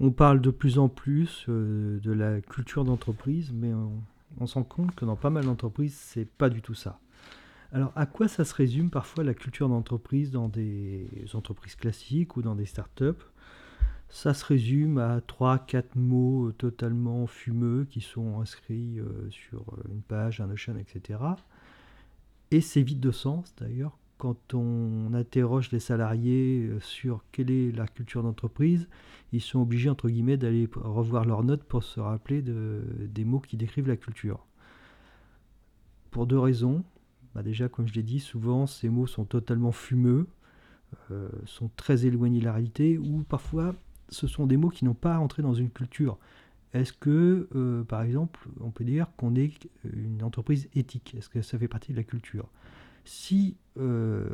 [0.00, 3.92] On parle de plus en plus euh, de la culture d'entreprise, mais on,
[4.40, 6.98] on se rend compte que dans pas mal d'entreprises, c'est pas du tout ça.
[7.72, 12.42] Alors, à quoi ça se résume parfois la culture d'entreprise dans des entreprises classiques ou
[12.42, 13.24] dans des startups
[14.10, 20.40] Ça se résume à 3-4 mots totalement fumeux qui sont inscrits euh, sur une page,
[20.40, 21.20] un Notion, etc.
[22.50, 27.72] Et c'est vide de sens d'ailleurs quand on interroge les salariés euh, sur quelle est
[27.72, 28.88] la culture d'entreprise,
[29.32, 33.40] ils sont obligés, entre guillemets, d'aller revoir leurs notes pour se rappeler de, des mots
[33.40, 34.46] qui décrivent la culture.
[36.12, 36.84] Pour deux raisons.
[37.34, 40.28] Bah déjà, comme je l'ai dit, souvent ces mots sont totalement fumeux,
[41.10, 43.74] euh, sont très éloignés de la réalité, ou parfois
[44.08, 46.16] ce sont des mots qui n'ont pas entré dans une culture.
[46.74, 51.16] Est-ce que, euh, par exemple, on peut dire qu'on est une entreprise éthique?
[51.18, 52.48] Est-ce que ça fait partie de la culture?
[53.04, 54.28] Si euh,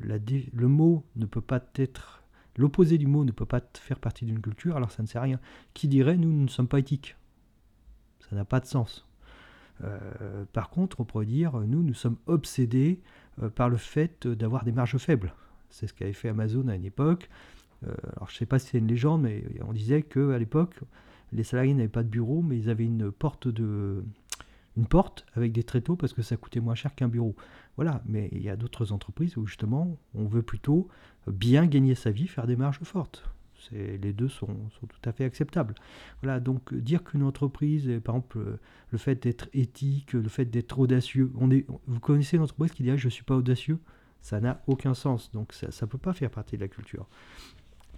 [0.00, 2.22] le mot ne peut pas être,
[2.56, 5.24] l'opposé du mot ne peut pas faire partie d'une culture, alors ça ne sert à
[5.24, 5.40] rien.
[5.74, 7.16] Qui dirait nous, ne sommes pas éthiques
[8.28, 9.06] Ça n'a pas de sens.
[9.82, 13.00] Euh, par contre, on pourrait dire nous, nous sommes obsédés
[13.42, 15.34] euh, par le fait d'avoir des marges faibles.
[15.70, 17.28] C'est ce qu'avait fait Amazon à une époque.
[17.82, 20.80] alors je ne sais pas si c'est une légende, mais on disait qu'à l'époque,
[21.32, 24.04] les salariés n'avaient pas de bureau, mais ils avaient une porte de,
[24.76, 27.36] une porte avec des tréteaux parce que ça coûtait moins cher qu'un bureau.
[27.76, 30.88] Voilà, mais il y a d'autres entreprises où justement on veut plutôt
[31.26, 33.24] bien gagner sa vie, faire des marges fortes.
[33.72, 34.54] Les deux sont,
[34.88, 35.74] tout à fait acceptables.
[36.22, 38.58] Voilà, donc dire qu'une entreprise, par exemple,
[38.90, 42.82] le fait d'être éthique, le fait d'être audacieux, on est, vous connaissez une entreprise qui
[42.82, 43.78] dit je ne suis pas audacieux
[44.20, 47.08] Ça n'a aucun sens, donc ça ne peut pas faire partie de la culture.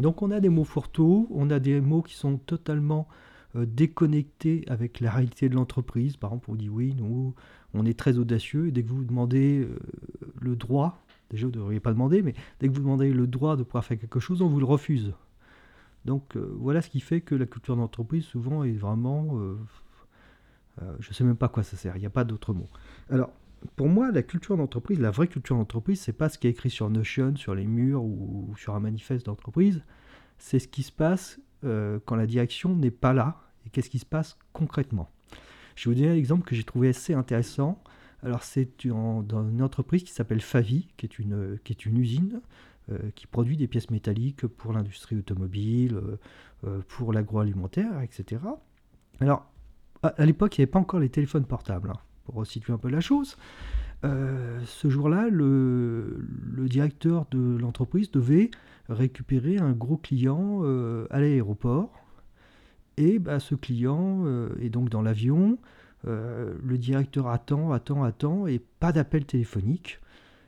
[0.00, 4.64] Donc on a des mots fourre-tout, on a des mots qui sont totalement euh, déconnecté
[4.66, 6.16] avec la réalité de l'entreprise.
[6.16, 7.34] Par exemple, on dit oui, nous,
[7.72, 9.78] on est très audacieux, et dès que vous demandez euh,
[10.40, 13.56] le droit, déjà vous ne devriez pas demander, mais dès que vous demandez le droit
[13.56, 15.12] de pouvoir faire quelque chose, on vous le refuse.
[16.04, 19.38] Donc euh, voilà ce qui fait que la culture d'entreprise souvent est vraiment...
[20.98, 22.68] je ne sais même pas à quoi ça sert, il n'y a pas d'autre mot.
[23.08, 23.30] Alors,
[23.76, 26.70] pour moi, la culture d'entreprise, la vraie culture d'entreprise, c'est pas ce qui est écrit
[26.70, 29.82] sur Notion, sur les murs ou, sur un manifeste d'entreprise.
[30.38, 34.06] C'est ce qui se passe quand la direction n'est pas là et qu'est-ce qui se
[34.06, 35.10] passe concrètement?
[35.76, 37.82] Je vais vous donner un exemple que j'ai trouvé assez intéressant.
[38.22, 42.40] Alors c'est dans une entreprise qui s'appelle Favi, qui est une, usine
[42.90, 46.16] euh, qui produit des pièces métalliques pour l'industrie automobile, euh,
[46.66, 48.42] euh, pour l'agroalimentaire, etc.
[49.20, 49.46] Alors
[50.02, 52.88] à, l'époque, il n'y avait pas encore les téléphones portables, hein, pour resituer un peu
[52.88, 53.36] la chose.
[54.02, 56.26] ce jour-là, le,
[56.68, 58.50] directeur de l'entreprise devait
[58.88, 60.62] récupérer un gros client
[61.10, 62.03] à l'aéroport
[62.96, 65.58] et bah, ce client euh, est donc dans l'avion,
[66.06, 70.00] euh, le directeur attend, attend, attend, et pas d'appel téléphonique.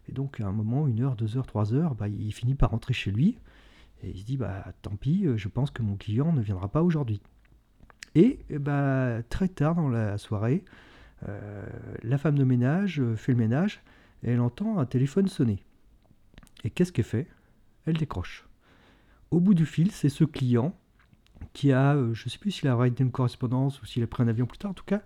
[0.08, 2.70] Et donc à un moment, une heure, deux heures, trois heures, bah, il finit par
[2.70, 3.38] rentrer chez lui.
[4.02, 6.68] Et il se dit, bah, tant pis, euh, je pense que mon client ne viendra
[6.68, 7.20] pas aujourd'hui.
[8.14, 10.64] Et bah, très tard dans la soirée,
[12.02, 13.82] la femme de ménage fait le ménage
[14.22, 15.62] et elle entend un téléphone sonner.
[16.64, 17.26] Et qu'est-ce qu'elle fait?
[17.84, 18.46] Elle décroche.
[19.30, 20.74] Au bout du fil, c'est ce client
[21.52, 24.06] qui a, euh, je ne sais plus s'il a arrêté une correspondance ou s'il a
[24.06, 25.02] pris un avion plus tard, en tout cas,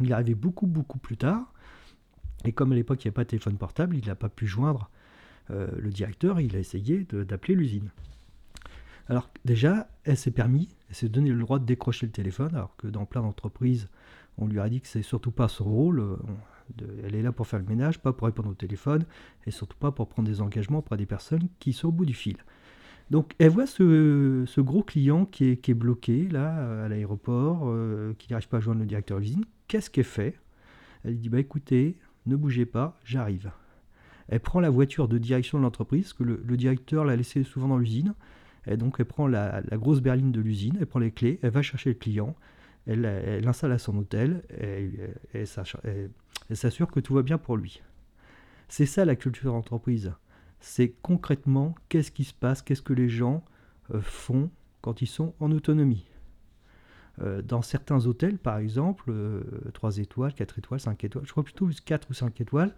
[0.00, 1.52] il est arrivé beaucoup, beaucoup plus tard.
[2.44, 4.46] Et comme à l'époque, il n'y avait pas de téléphone portable, il n'a pas pu
[4.46, 4.90] joindre
[5.50, 7.90] euh, le directeur, il a essayé d'appeler l'usine.
[9.08, 12.76] Alors déjà, elle s'est permis, elle s'est donné le droit de décrocher le téléphone, alors
[12.76, 13.88] que dans plein d'entreprises,
[14.38, 16.00] on lui a dit que c'est surtout pas son rôle.
[16.00, 16.16] Euh,
[17.04, 19.04] elle est là pour faire le ménage, pas pour répondre au téléphone,
[19.46, 22.14] et surtout pas pour prendre des engagements auprès des personnes qui sont au bout du
[22.14, 22.38] fil.
[23.10, 28.48] Donc elle voit ce, gros client qui est, bloqué là à l'aéroport, euh, qui n'arrive
[28.48, 29.44] pas à joindre le directeur de l'usine.
[29.68, 30.38] Qu'est-ce qu'elle fait?
[31.04, 33.50] Elle dit bah écoutez, ne bougez pas, j'arrive.
[34.28, 37.78] Elle prend la voiture de direction de l'entreprise, que le, directeur l'a laissé souvent dans
[37.78, 38.14] l'usine.
[38.66, 41.60] Et donc elle prend la, grosse berline de l'usine, elle prend les clés, elle va
[41.60, 42.34] chercher le client,
[42.86, 43.02] elle
[43.44, 44.90] l'installe à son hôtel, et,
[45.34, 45.46] elle
[46.56, 47.82] s'assure que tout va bien pour lui.
[48.68, 50.14] C'est ça la culture d'entreprise
[50.64, 53.44] c'est concrètement qu'est-ce qui se passe, qu'est-ce que les gens
[53.92, 56.06] euh, font quand ils sont en autonomie.
[57.20, 59.12] Euh, dans certains hôtels, par exemple,
[59.74, 62.74] 3 euh, étoiles, 4 étoiles, 5 étoiles, je crois plutôt 4 ou 5 étoiles,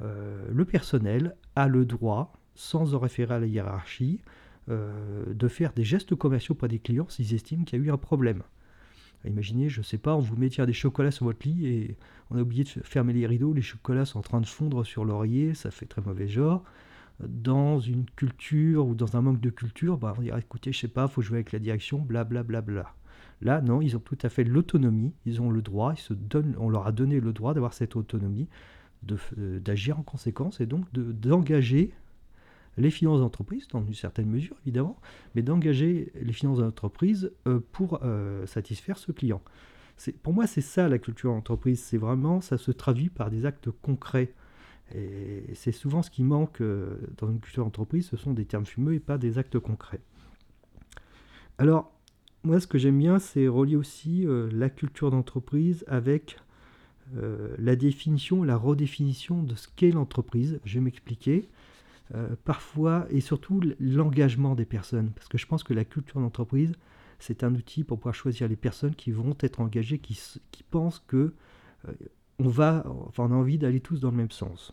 [0.00, 4.20] le personnel a le droit, sans en référer à la hiérarchie,
[4.68, 7.96] de faire des gestes commerciaux auprès des clients s'ils estiment qu'il y a eu un
[7.96, 8.42] problème.
[9.24, 11.96] Imaginez, je ne sais pas, on vous met des chocolats sur votre lit et
[12.30, 15.04] on a oublié de fermer les rideaux, les chocolats sont en train de fondre sur
[15.04, 16.64] l'oreiller, ça fait très mauvais genre
[17.20, 20.88] dans une culture ou dans un manque de culture, bah, on dirait écoutez, je sais
[20.88, 22.60] pas, faut jouer avec la direction, blablabla.
[22.60, 22.94] Bla, bla, bla.
[23.40, 26.54] Là, non, ils ont tout à fait l'autonomie, ils ont le droit, ils se donnent,
[26.58, 28.48] on leur a donné le droit d'avoir cette autonomie,
[29.38, 31.92] euh, d'agir en conséquence et donc d'engager
[32.76, 34.98] les finances d'entreprise, dans une certaine mesure évidemment,
[35.34, 37.30] mais d'engager les finances d'entreprise
[37.70, 38.00] pour
[38.46, 39.40] satisfaire ce client.
[40.24, 43.70] Pour moi, c'est ça la culture d'entreprise, c'est vraiment, ça se traduit par des actes
[43.70, 44.32] concrets.
[44.94, 46.62] Et c'est souvent ce qui manque
[47.16, 50.00] dans une culture d'entreprise, ce sont des termes fumeux et pas des actes concrets.
[51.58, 51.94] Alors,
[52.44, 56.36] moi, ce que j'aime bien, c'est relier aussi euh, la culture d'entreprise avec
[57.16, 60.60] euh, la définition, la redéfinition de ce qu'est l'entreprise.
[60.64, 61.48] Je vais m'expliquer.
[62.14, 65.10] Euh, parfois, et surtout l'engagement des personnes.
[65.14, 66.72] Parce que je pense que la culture d'entreprise,
[67.18, 70.18] c'est un outil pour pouvoir choisir les personnes qui vont être engagées, qui,
[70.70, 71.32] pensent que
[72.38, 72.84] on, a
[73.18, 74.72] envie d'aller tous dans le même sens.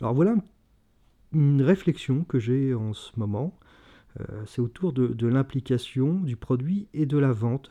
[0.00, 0.34] Alors voilà
[1.32, 3.58] une réflexion que j'ai en ce moment.
[4.20, 7.70] Euh, c'est autour de, l'implication du produit et de la vente.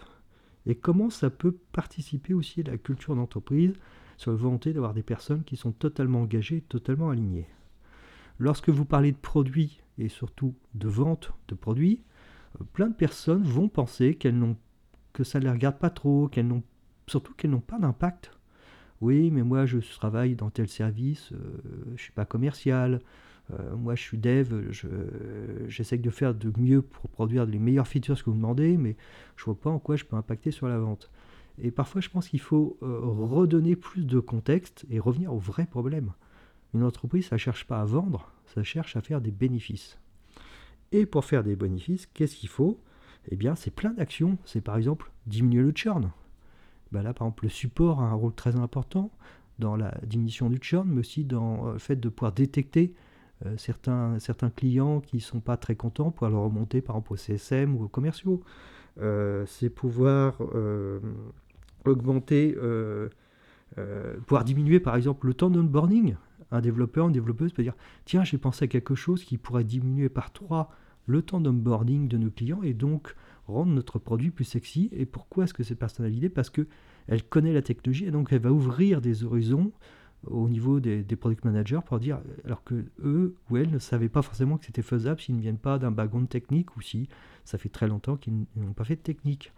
[0.65, 3.73] Et comment ça peut participer aussi à la culture d'entreprise
[4.17, 7.47] sur la volonté d'avoir des personnes qui sont totalement engagées, totalement alignées.
[8.39, 12.01] Lorsque vous parlez de produits et surtout de vente de produits,
[12.59, 14.57] euh, plein de personnes vont penser qu'elles n'ont
[15.13, 16.63] que ça ne les regarde pas trop, qu'elles n'ont
[17.07, 18.31] surtout qu'elles n'ont pas d'impact.
[19.03, 21.37] Oui, mais moi je travaille dans tel service, euh,
[21.97, 23.01] je suis pas commercial,
[23.51, 24.71] euh, moi, je suis dev,
[25.67, 28.95] j'essaie de faire de mieux pour produire les meilleures features que vous demandez, mais
[29.35, 31.11] je vois pas en quoi je peux impacter sur la vente.
[31.61, 35.65] Et parfois, je pense qu'il faut euh, redonner plus de contexte et revenir au vrai
[35.65, 36.13] problème.
[36.73, 39.99] Une entreprise, ça ne cherche pas à vendre, ça cherche à faire des bénéfices.
[40.91, 42.79] Et pour faire des bénéfices, qu'est-ce qu'il faut?
[43.29, 44.37] Eh bien, c'est plein d'actions.
[44.45, 46.09] C'est par exemple diminuer le churn.
[46.93, 49.11] Ben là, par exemple, le support a un rôle très important
[49.57, 52.93] dans la diminution du churn, mais aussi dans euh, le fait de pouvoir détecter
[53.45, 57.13] euh, certains, certains clients qui ne sont pas très contents pour leur remonter par exemple
[57.13, 58.41] au CSM ou aux commerciaux.
[59.01, 60.39] Euh, c'est pouvoir
[61.85, 62.55] augmenter,
[64.27, 66.15] pouvoir diminuer par exemple le temps d'onboarding.
[66.51, 67.75] Un développeur, une développeuse peut dire
[68.05, 70.69] tiens, j'ai pensé à quelque chose qui pourrait diminuer par 3
[71.05, 73.15] le temps d'onboarding de nos clients et donc
[73.47, 74.89] rendre notre produit plus sexy.
[74.91, 78.51] Et pourquoi est-ce que c'est personnalisé Parce qu'elle connaît la technologie et donc elle va
[78.51, 79.71] ouvrir des horizons
[80.27, 84.21] au niveau des, product managers pour dire, alors que eux ou elles ne savaient pas
[84.21, 87.09] forcément que c'était faisable s'ils ne viennent pas d'un background technique ou si
[87.43, 89.51] ça fait très longtemps qu'ils n'ont pas fait de technique.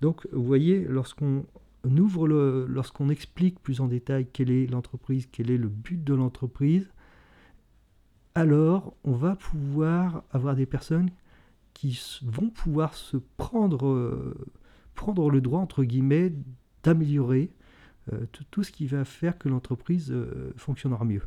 [0.00, 1.44] Donc vous voyez, lorsqu'on
[1.84, 6.88] ouvre lorsqu'on explique plus en détail quelle est l'entreprise, quel est le but de l'entreprise,
[8.34, 11.10] alors on va pouvoir avoir des personnes
[11.74, 14.34] qui vont pouvoir se prendre, euh,
[14.94, 16.32] prendre le droit, entre guillemets,
[16.82, 17.50] d'améliorer
[18.12, 21.22] euh, tout, ce qui va faire que l'entreprise euh, fonctionnera mieux.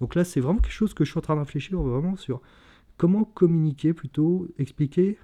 [0.00, 2.40] Donc là, c'est vraiment quelque chose que je suis en train de réfléchir vraiment sur
[2.96, 5.18] comment communiquer plutôt, expliquer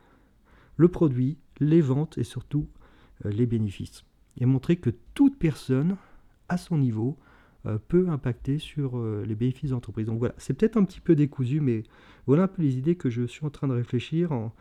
[0.77, 2.69] le produit, les ventes et surtout
[3.25, 4.05] les bénéfices.
[4.39, 5.97] Et montrer que toute personne,
[6.49, 7.17] à son niveau,
[7.89, 10.07] peut impacter sur les bénéfices d'entreprise.
[10.07, 11.83] Donc voilà, c'est peut-être un petit peu décousu, mais
[12.27, 14.53] voilà un peu les idées que je suis en train de réfléchir en,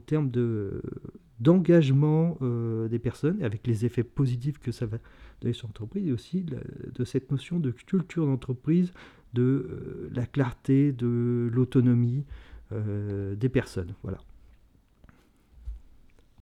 [0.00, 0.82] termes de,
[1.40, 4.98] d'engagement euh, des personnes, avec les effets positifs que ça va
[5.40, 8.92] donner sur l'entreprise, et aussi de, cette notion de culture d'entreprise,
[9.34, 12.24] de euh, la clarté, de l'autonomie
[12.72, 13.94] euh, des personnes.
[14.02, 14.18] Voilà.